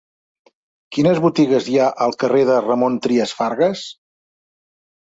[0.97, 3.89] Quines botigues hi ha al carrer de Ramon Trias Fargas?